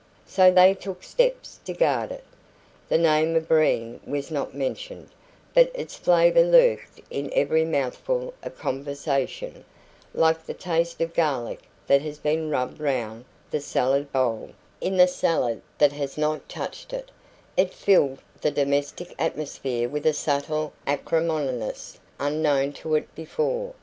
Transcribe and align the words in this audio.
So 0.25 0.49
they 0.49 0.73
took 0.73 1.03
steps 1.03 1.59
to 1.63 1.73
guard 1.73 2.11
it. 2.11 2.23
The 2.89 2.97
name 2.97 3.35
of 3.35 3.47
Breen 3.47 3.99
was 4.03 4.31
not 4.31 4.55
mentioned, 4.55 5.09
but 5.53 5.69
its 5.75 5.95
flavour 5.95 6.41
lurked 6.41 6.99
in 7.11 7.29
every 7.35 7.63
mouthful 7.65 8.33
of 8.41 8.57
conversation, 8.57 9.63
like 10.15 10.43
the 10.43 10.55
taste 10.55 11.01
of 11.01 11.13
garlic 11.13 11.59
that 11.85 12.01
has 12.01 12.17
been 12.17 12.49
rubbed 12.49 12.79
round 12.79 13.25
the 13.51 13.59
salad 13.61 14.11
bowl 14.11 14.49
in 14.81 14.97
the 14.97 15.07
salad 15.07 15.61
that 15.77 15.91
has 15.91 16.17
not 16.17 16.49
touched 16.49 16.93
it; 16.93 17.11
it 17.55 17.71
filled 17.71 18.23
the 18.41 18.49
domestic 18.49 19.13
atmosphere 19.19 19.87
with 19.87 20.07
a 20.07 20.13
subtle 20.13 20.73
acrimoniousness 20.87 21.99
unknown 22.19 22.73
to 22.73 22.95
it 22.95 23.13
before. 23.13 23.75